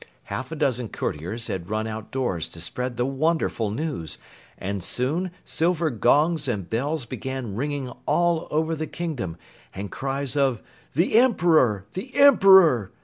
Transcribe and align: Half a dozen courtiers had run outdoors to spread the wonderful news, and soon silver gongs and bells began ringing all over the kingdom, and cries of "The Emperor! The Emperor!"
Half 0.23 0.51
a 0.51 0.55
dozen 0.55 0.89
courtiers 0.89 1.45
had 1.45 1.69
run 1.69 1.85
outdoors 1.85 2.49
to 2.49 2.59
spread 2.59 2.97
the 2.97 3.05
wonderful 3.05 3.69
news, 3.69 4.17
and 4.57 4.83
soon 4.83 5.29
silver 5.45 5.91
gongs 5.91 6.47
and 6.47 6.67
bells 6.67 7.05
began 7.05 7.55
ringing 7.55 7.87
all 8.07 8.47
over 8.49 8.73
the 8.73 8.87
kingdom, 8.87 9.37
and 9.75 9.91
cries 9.91 10.35
of 10.35 10.63
"The 10.95 11.13
Emperor! 11.19 11.85
The 11.93 12.15
Emperor!" 12.15 12.91